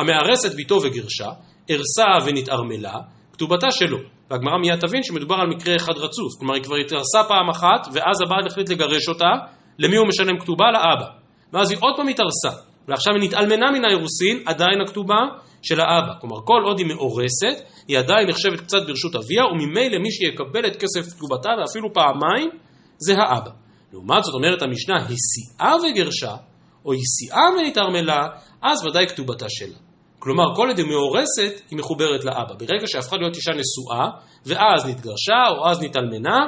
[0.00, 1.28] המארסת ביתו וגרשה,
[1.70, 2.94] ארסה ונתערמלה,
[3.32, 3.98] כתובתה שלו.
[4.30, 8.16] והגמרא מיד תבין שמדובר על מקרה אחד רצוף, כלומר היא כבר התארסה פעם אחת, ואז
[8.26, 9.30] הבעל החליט לגרש אותה,
[9.78, 10.64] למי הוא משלם כתובה?
[10.72, 11.06] לאבא.
[11.52, 15.20] ואז היא עוד פעם התארסה, ועכשיו היא נתעלמנה מן האירוסין, עדיין הכתובה
[15.64, 16.12] של האבא.
[16.20, 17.56] כלומר, כל עוד היא מאורסת,
[17.88, 22.50] היא עדיין נחשבת קצת ברשות אביה, וממילא מי שיקבל את כסף כתובתה, ואפילו פעמיים,
[22.98, 23.50] זה האבא.
[23.92, 26.36] לעומת זאת אומרת המשנה, הסיעה וגרשה,
[26.84, 28.26] או הסיעה ונתערמלה,
[28.62, 29.78] אז ודאי כתובתה שלה.
[30.18, 32.54] כלומר, כל היא מאורסת, היא מחוברת לאבא.
[32.58, 34.08] ברגע שהפכה להיות אישה נשואה,
[34.46, 36.38] ואז נתגרשה, או אז נתעלמנה,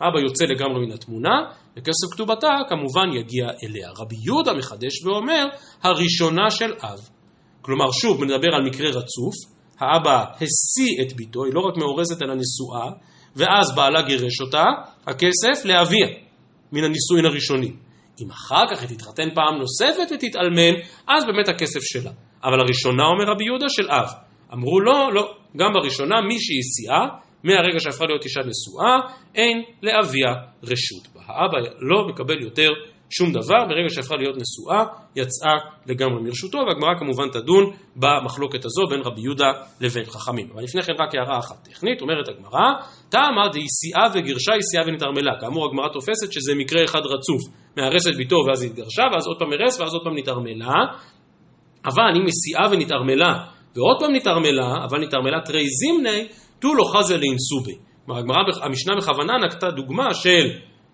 [0.00, 1.36] אבא יוצא לגמרי מן התמונה,
[1.76, 3.90] וכסף כתובתה כמובן יגיע אליה.
[3.98, 5.46] רבי יהודה מחדש ואומר,
[5.82, 7.15] הראשונה של אב.
[7.66, 9.34] כלומר, שוב, מדבר על מקרה רצוף,
[9.80, 12.90] האבא השיא את ביתו, היא לא רק מאורזת אלא נשואה,
[13.36, 14.64] ואז בעלה גירש אותה,
[15.06, 16.06] הכסף לאביה,
[16.72, 17.76] מן הנישואין הראשונים.
[18.20, 20.74] אם אחר כך היא תתחתן פעם נוספת ותתאלמן,
[21.08, 22.10] אז באמת הכסף שלה.
[22.44, 24.08] אבל הראשונה, אומר רבי יהודה, של אב.
[24.52, 27.06] אמרו לא, לא, גם בראשונה מי שהיא סיעה,
[27.44, 28.94] מהרגע שהפכה להיות אישה נשואה,
[29.34, 31.20] אין לאביה רשות בה.
[31.26, 32.70] האבא לא מקבל יותר
[33.10, 34.84] שום דבר, ברגע שהפכה להיות נשואה,
[35.16, 35.54] יצאה
[35.86, 37.64] לגמרי מרשותו, והגמרא כמובן תדון
[37.96, 40.48] במחלוקת הזו בין רבי יהודה לבין חכמים.
[40.54, 42.66] אבל לפני כן רק הערה אחת טכנית, אומרת הגמרא,
[43.08, 45.32] תמה דהיסיעה וגירשה היסיעה ונתערמלה.
[45.40, 47.40] כאמור הגמרא תופסת שזה מקרה אחד רצוף,
[47.76, 50.74] מארסת ביתו ואז התגרשה, ואז עוד פעם ארס ואז עוד פעם נתערמלה,
[51.86, 53.32] אבל אם מסיעה ונתערמלה
[53.76, 57.74] ועוד פעם נתערמלה, אבל נתערמלה תרי זימני, תו לא חזה לאינסובי.
[58.06, 60.50] כלומר, המשנה בכוונה נקטה דוגמה של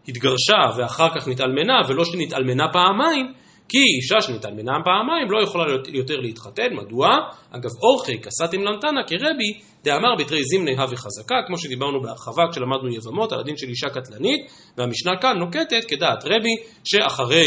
[0.08, 3.32] התגרשה ואחר כך נתאלמנה, ולא שנתאלמנה פעמיים,
[3.68, 7.08] כי אישה שנתאלמנה פעמיים לא יכולה יותר להתחתן, מדוע?
[7.50, 13.32] אגב, אורחי כסתים למתנה כרבי, דאמר בתרי זימני הווה חזקה, כמו שדיברנו בהרחבה כשלמדנו יבמות
[13.32, 14.40] על הדין של אישה קטלנית,
[14.78, 17.46] והמשנה כאן נוקטת כדעת רבי, שאחרי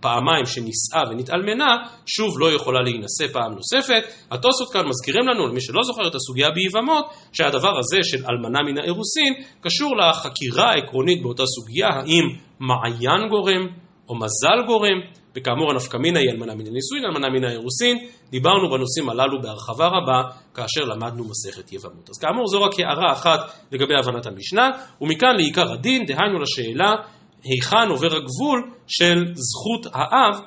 [0.00, 4.02] פעמיים שנישאה ונתאלמנה, שוב לא יכולה להינשא פעם נוספת.
[4.30, 8.78] התוספות כאן מזכירים לנו, למי שלא זוכר את הסוגיה ביבמות, שהדבר הזה של אלמנה מן
[8.78, 12.24] האירוסין קשור לחקירה העקרונית באותה סוגיה, האם
[12.60, 13.66] מעיין גורם
[14.08, 15.00] או מזל גורם,
[15.36, 17.98] וכאמור הנפקמינה היא אלמנה מן הנישואין, אלמנה מן האירוסין,
[18.30, 20.22] דיברנו בנושאים הללו בהרחבה רבה
[20.54, 22.10] כאשר למדנו מסכת יבמות.
[22.10, 23.40] אז כאמור זו רק הערה אחת
[23.72, 24.68] לגבי הבנת המשנה,
[25.00, 26.94] ומכאן לעיקר הדין, דהיינו לשאלה
[27.44, 30.40] היכן עובר הגבול של זכות האב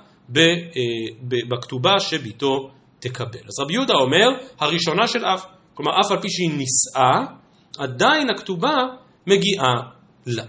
[1.50, 3.40] בכתובה שביתו תקבל.
[3.48, 4.28] אז רבי יהודה אומר,
[4.60, 7.36] הראשונה של אב, כלומר אף על פי שהיא נישאה,
[7.78, 8.76] עדיין הכתובה
[9.28, 9.74] מגיעה
[10.26, 10.44] לה.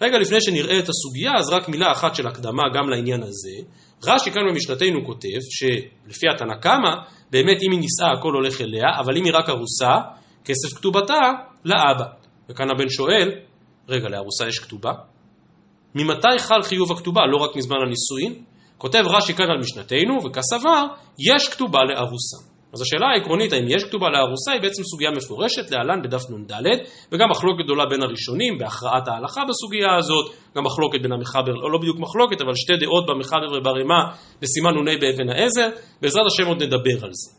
[0.00, 3.56] רגע לפני שנראה את הסוגיה, אז רק מילה אחת של הקדמה גם לעניין הזה.
[4.04, 6.94] רש"י כאן במשנתנו כותב שלפי התנא קמא,
[7.30, 9.92] באמת אם היא נישאה הכל הולך אליה, אבל אם היא רק ארוסה,
[10.44, 11.18] כסף כתובתה
[11.64, 12.04] לאבא.
[12.50, 13.30] וכאן הבן שואל,
[13.88, 14.92] רגע, לארוסה יש כתובה?
[15.94, 18.44] ממתי חל חיוב הכתובה, לא רק מזמן הנישואין?
[18.78, 20.86] כותב רש"י כאן על משנתנו, וכסבר,
[21.34, 22.50] יש כתובה לארוסה.
[22.72, 26.52] אז השאלה העקרונית האם יש כתובה לארוסה היא בעצם סוגיה מפורשת להלן בדף נ"ד
[27.12, 31.98] וגם מחלוקת גדולה בין הראשונים בהכרעת ההלכה בסוגיה הזאת, גם מחלוקת בין המחבר, לא בדיוק
[31.98, 34.00] מחלוקת אבל שתי דעות במחבר וברמה
[34.42, 35.68] בסימן נ"ה באבן העזר,
[36.02, 37.30] בעזרת השם עוד נדבר על זה.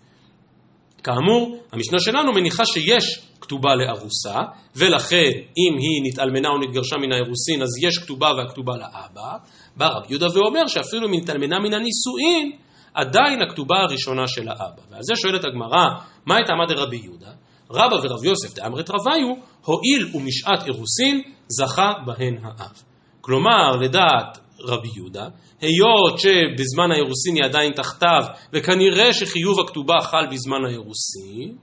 [1.04, 4.40] כאמור, המשנה שלנו מניחה שיש כתובה לארוסה,
[4.76, 9.38] ולכן אם היא נתאלמנה או נתגרשה מן האירוסין אז יש כתובה והכתובה לאבא.
[9.78, 12.52] בא רב יהודה ואומר שאפילו אם נתאלמנה מן הנישואין
[12.94, 14.82] עדיין הכתובה הראשונה של האבא.
[14.92, 15.86] ועל זה שואלת הגמרא,
[16.26, 17.32] מה הייתה עמד רבי יהודה?
[17.72, 22.82] רבא ורב יוסף דאמרת רביו, הואיל ומשעת אירוסין, זכה בהן האב.
[23.22, 25.28] כלומר, לדעת רבי יהודה,
[25.62, 28.24] היות שבזמן האירוסין היא עדיין תחתיו,
[28.54, 31.58] וכנראה שחיוב הכתובה חל בזמן האירוסין,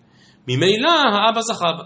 [0.49, 1.85] ממילא האבא זכה בה.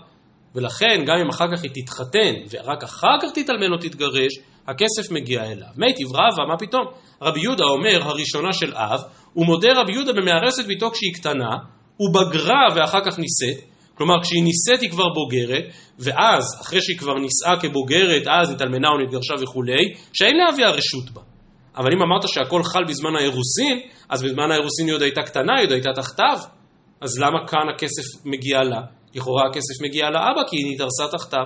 [0.54, 4.32] ולכן, גם אם אחר כך היא תתחתן, ורק אחר כך תתאלמן או תתגרש,
[4.68, 5.68] הכסף מגיע אליו.
[5.76, 6.84] מיטיב רבא, מה פתאום?
[7.22, 9.00] רבי יהודה אומר, הראשונה של אב,
[9.36, 11.50] ומודה רבי יהודה במארסת ביתו כשהיא קטנה,
[12.00, 15.64] ובגרה ואחר כך נישאת, כלומר כשהיא נישאת היא כבר בוגרת,
[15.98, 21.20] ואז, אחרי שהיא כבר נישאה כבוגרת, אז נתאלמנה או נתגרשה וכולי, שאין לאביה רשות בה.
[21.76, 25.64] אבל אם אמרת שהכל חל בזמן האירוסין, אז בזמן האירוסין היא עוד הייתה קטנה, היא
[25.64, 26.38] עוד הייתה תחתיו.
[27.02, 28.80] אז למה כאן הכסף מגיע לה?
[29.14, 31.44] לכאורה הכסף מגיע לאבא כי היא נתארסה תחתיו.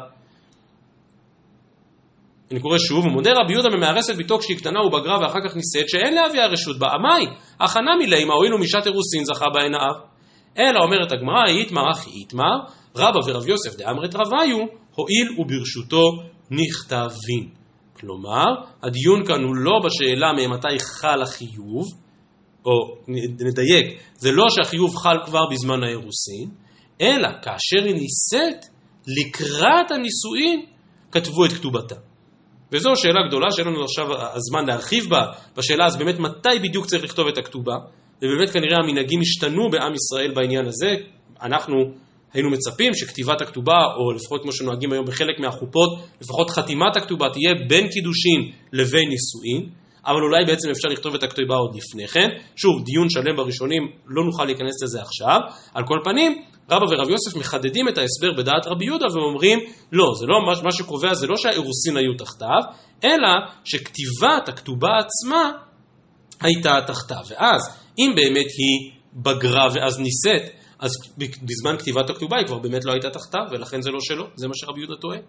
[2.51, 6.15] אני קורא שוב, ומודה רבי יהודה ממארסת ביתו כשהיא קטנה ובגרה ואחר כך נישאת שאין
[6.15, 7.27] לאביה רשות בה, עמי,
[7.61, 9.97] הכנה מלימה הואיל ומשעת אירוסין זכה בהן האב.
[10.59, 12.57] אלא אומרת הגמרא, איתמר אחי איתמר,
[12.97, 14.59] רבא ורב יוסף דאמרת רביו,
[14.95, 16.11] הואיל וברשותו
[16.51, 17.49] נכתבין.
[18.01, 18.45] כלומר,
[18.83, 21.87] הדיון כאן הוא לא בשאלה ממתי חל החיוב,
[22.67, 22.97] או
[23.47, 26.51] נדייק, זה לא שהחיוב חל כבר בזמן האירוסין,
[27.01, 28.67] אלא כאשר היא נישאת,
[29.07, 30.67] לקראת הנישואין,
[31.13, 31.95] כתבו את כתובתה.
[32.73, 35.23] וזו שאלה גדולה שאין לנו עכשיו הזמן להרחיב בה,
[35.57, 37.75] בשאלה אז באמת מתי בדיוק צריך לכתוב את הכתובה,
[38.23, 40.95] ובאמת כנראה המנהגים השתנו בעם ישראל בעניין הזה,
[41.43, 41.75] אנחנו
[42.33, 47.67] היינו מצפים שכתיבת הכתובה, או לפחות כמו שנוהגים היום בחלק מהחופות, לפחות חתימת הכתובה תהיה
[47.69, 49.71] בין קידושין לבין נישואין,
[50.07, 52.29] אבל אולי בעצם אפשר לכתוב את הכתובה עוד לפני כן.
[52.57, 55.41] שוב, דיון שלם בראשונים, לא נוכל להיכנס לזה עכשיו.
[55.75, 59.59] על כל פנים, רבא ורב יוסף מחדדים את ההסבר בדעת רבי יהודה ואומרים,
[59.93, 62.63] לא, זה לא, מה שקובע זה לא שהאירוסין היו תחתיו,
[63.05, 63.29] אלא
[63.65, 65.51] שכתיבת הכתובה עצמה
[66.41, 67.23] הייתה תחתיו.
[67.31, 67.61] ואז,
[67.99, 70.43] אם באמת היא בגרה ואז נישאת,
[70.79, 74.49] אז בזמן כתיבת הכתובה היא כבר באמת לא הייתה תחתיו, ולכן זה לא שלו, זה
[74.49, 75.21] מה שרבי יהודה טוען.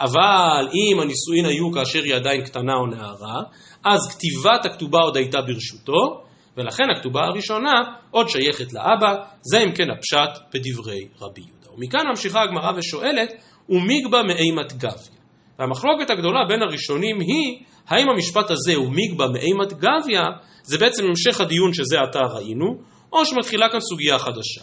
[0.00, 3.42] אבל אם הנישואין היו כאשר היא עדיין קטנה או נערה,
[3.84, 6.24] אז כתיבת הכתובה עוד הייתה ברשותו,
[6.56, 7.72] ולכן הכתובה הראשונה
[8.10, 11.72] עוד שייכת לאבא, זה אם כן הפשט בדברי רבי יהודה.
[11.76, 13.32] ומכאן ממשיכה הגמרא ושואלת,
[13.68, 15.14] ומיגבה מאימת גביה.
[15.58, 20.22] והמחלוקת הגדולה בין הראשונים היא, האם המשפט הזה הוא מיגבה מאימת גביה,
[20.62, 22.66] זה בעצם המשך הדיון שזה עתה ראינו,
[23.12, 24.60] או שמתחילה כאן סוגיה חדשה.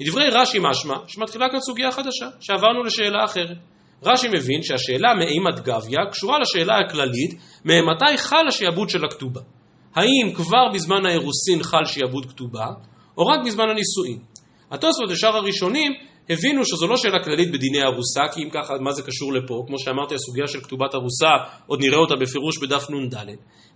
[0.00, 3.56] מדברי רש"י משמע שמתחילה כאן סוגיה חדשה, שעברנו לשאלה אחרת.
[4.06, 9.40] רש"י מבין שהשאלה מאימת גביה קשורה לשאלה הכללית ממתי חל השעבוד של הכתובה.
[9.94, 12.66] האם כבר בזמן האירוסין חל שעבוד כתובה,
[13.18, 14.18] או רק בזמן הנישואין.
[14.70, 15.92] התוספות ושאר הראשונים
[16.30, 19.64] הבינו שזו לא שאלה כללית בדיני ארוסה, כי אם ככה, מה זה קשור לפה?
[19.66, 21.32] כמו שאמרתי, הסוגיה של כתובת ארוסה,
[21.66, 23.16] עוד נראה אותה בפירוש בדף נ"ד.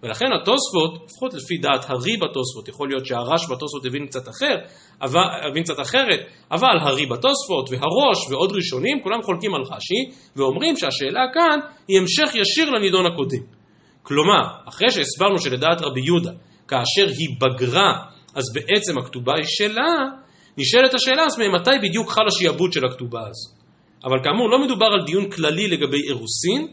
[0.03, 4.57] ולכן התוספות, לפחות לפי דעת הרי בתוספות, יכול להיות שהרש בתוספות הבין קצת אחר,
[5.03, 10.01] אבל, הבין קצת אחרת, אבל הרי בתוספות והראש ועוד ראשונים, כולם חולקים על רש"י,
[10.37, 11.59] ואומרים שהשאלה כאן
[11.89, 13.43] היא המשך ישיר לנידון הקודם.
[14.03, 16.33] כלומר, אחרי שהסברנו שלדעת רבי יהודה,
[16.69, 17.93] כאשר היא בגרה,
[18.35, 19.93] אז בעצם הכתובה היא שלה,
[20.59, 23.51] נשאלת השאלה אז ממתי בדיוק חל השיעבוד של הכתובה הזו.
[24.05, 26.67] אבל כאמור, לא מדובר על דיון כללי לגבי אירוסין,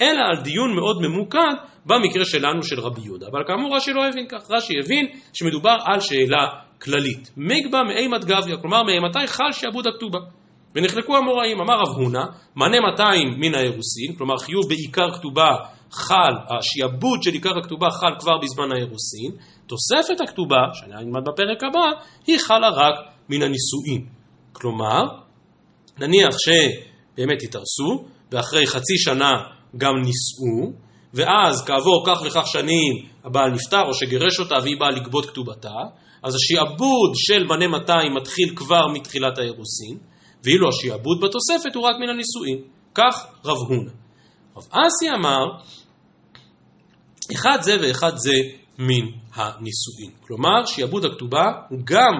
[0.00, 1.54] אלא על דיון מאוד ממוקד
[1.86, 3.26] במקרה שלנו של רבי יהודה.
[3.32, 6.46] אבל כאמור רש"י לא הבין כך, רש"י הבין שמדובר על שאלה
[6.82, 7.30] כללית.
[7.36, 10.18] מגבה מאימת גביה, כלומר מאימתי חל שעבוד הכתובה.
[10.74, 12.24] ונחלקו המוראים, אמר רב הונא,
[12.56, 15.50] מנה 200 מן האירוסין, כלומר חיוב בעיקר כתובה
[15.92, 19.30] חל, השיעבוד של עיקר הכתובה חל כבר בזמן האירוסין,
[19.66, 22.94] תוספת הכתובה, שאני אלמד בפרק הבא, היא חלה רק
[23.28, 24.06] מן הנישואין.
[24.52, 25.02] כלומר,
[25.98, 29.32] נניח שבאמת התארסו, ואחרי חצי שנה
[29.76, 30.72] גם נישאו,
[31.14, 35.74] ואז כעבור כך וכך שנים הבעל נפטר או שגירש אותה והיא באה לגבות כתובתה,
[36.22, 39.98] אז השיעבוד של בני 200 מתחיל כבר מתחילת האירוסין,
[40.44, 42.68] ואילו השיעבוד בתוספת הוא רק מן הנישואין.
[42.94, 43.90] כך רב הונא.
[44.56, 45.46] רב אסי אמר,
[47.32, 48.34] אחד זה ואחד זה
[48.78, 50.10] מן הנישואין.
[50.26, 51.44] כלומר, שיעבוד הכתובה
[51.84, 52.12] גם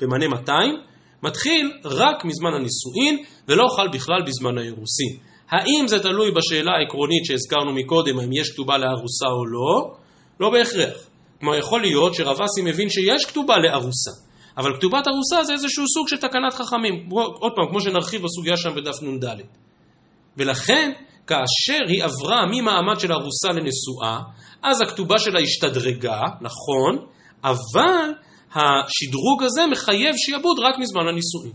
[0.00, 0.74] במנה 200,
[1.22, 5.16] מתחיל רק מזמן הנישואין ולא חל בכלל בזמן האירוסין.
[5.50, 9.94] האם זה תלוי בשאלה העקרונית שהזכרנו מקודם, האם יש כתובה לארוסה או לא?
[10.40, 11.08] לא בהכרח.
[11.40, 14.10] כלומר, יכול להיות שרב אסי מבין שיש כתובה לארוסה,
[14.56, 17.08] אבל כתובת ארוסה זה איזשהו סוג של תקנת חכמים.
[17.10, 19.24] עוד פעם, כמו שנרחיב בסוגיה שם בדף נ"ד.
[20.36, 20.92] ולכן,
[21.26, 24.20] כאשר היא עברה ממעמד של ארוסה לנשואה,
[24.62, 27.06] אז הכתובה שלה השתדרגה, נכון,
[27.44, 28.12] אבל
[28.52, 31.52] השדרוג הזה מחייב שיעבוד רק מזמן הנישואין.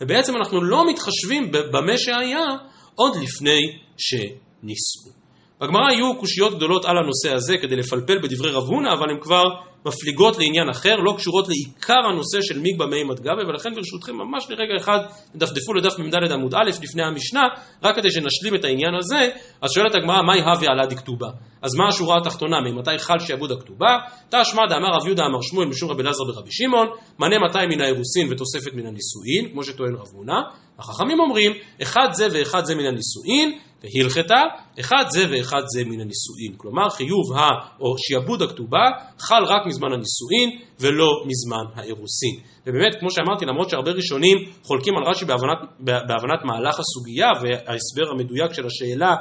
[0.00, 2.46] ובעצם אנחנו לא מתחשבים במה שהיה
[2.94, 3.60] עוד לפני
[3.96, 5.17] שנישאו.
[5.60, 9.44] בגמרא היו קושיות גדולות על הנושא הזה כדי לפלפל בדברי רב הונא, אבל הן כבר
[9.86, 14.74] מפליגות לעניין אחר, לא קשורות לעיקר הנושא של מיגבא מימד גבי, ולכן ברשותכם ממש לרגע
[14.80, 14.98] אחד
[15.34, 17.42] דפדפו לדף מ"ד עמוד א' לפני המשנה,
[17.82, 19.30] רק כדי שנשלים את העניין הזה,
[19.62, 21.28] אז שואלת הגמרא, מהי הווה עלה דכתובה?
[21.62, 23.96] אז מה השורה התחתונה, ממתי חל שעבוד הכתובה?
[24.28, 26.86] תשמע דאמר רב יהודה אמר שמואל משום רבי אלעזר ברבי שמעון,
[27.18, 30.40] מנה 200 מן האירוסין ותוספת מן הנישואין, כמו שטוען רב הונא,
[30.78, 34.42] החכמים אומרים, אחד זה ואחד זה מן הנישואין, והלכתה,
[34.80, 36.52] אחד זה ואחד זה מן הנישואין.
[36.56, 37.48] כלומר, חיוב ה...
[37.80, 38.84] או שיעבוד הכתובה
[39.18, 42.40] חל רק מזמן הנישואין ולא מזמן האירוסין.
[42.66, 48.52] ובאמת, כמו שאמרתי, למרות שהרבה ראשונים חולקים על רש"י בהבנת, בהבנת מהלך הסוגיה וההסבר המדויק
[48.52, 49.14] של השאלה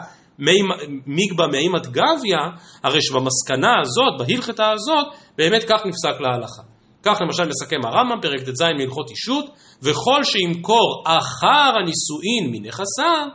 [1.06, 2.39] מיגבה מאימת גביה,
[2.84, 5.06] הרי שבמסקנה הזאת, בהלכתה הזאת,
[5.38, 6.62] באמת כך נפסק להלכה.
[7.04, 9.46] כך למשל מסכם הרמב"ם, פרק ט"ז מהלכות אישות,
[9.82, 13.28] וכל שימכור אחר הנישואין מנכסיו,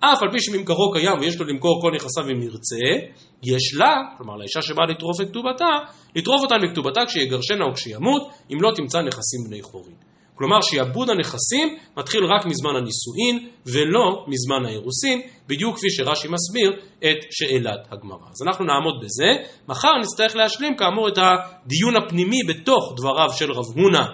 [0.00, 3.06] אף על פי שממכרו קיים ויש לו למכור כל נכסיו אם ירצה,
[3.42, 5.70] יש לה, כלומר לאישה שבאה לטרוף את כתובתה,
[6.16, 9.94] לטרוף אותה מכתובתה כשיגרשנה או כשימות, אם לא תמצא נכסים בני חורין.
[10.34, 17.18] כלומר שיעבוד הנכסים מתחיל רק מזמן הנישואין ולא מזמן האירוסין, בדיוק כפי שרש"י מסביר את
[17.30, 18.28] שאלת הגמרא.
[18.30, 23.64] אז אנחנו נעמוד בזה, מחר נצטרך להשלים כאמור את הדיון הפנימי בתוך דבריו של רב
[23.76, 24.04] הונא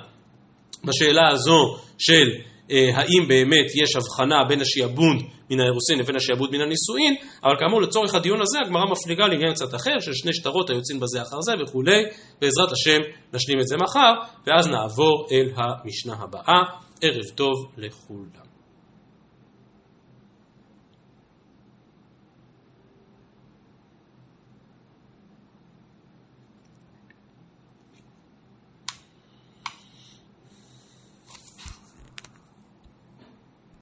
[0.85, 2.29] בשאלה הזו של
[2.71, 5.17] האם באמת יש הבחנה בין השיעבוד
[5.51, 9.75] מן האירוסין לבין השיעבוד מן הנישואין, אבל כאמור לצורך הדיון הזה הגמרא מפליגה לעניין קצת
[9.75, 12.03] אחר של שני שטרות היוצאים בזה אחר זה וכולי,
[12.41, 13.01] בעזרת השם
[13.33, 14.13] נשלים את זה מחר,
[14.47, 16.63] ואז נעבור אל המשנה הבאה.
[17.03, 18.46] ערב טוב לכולם.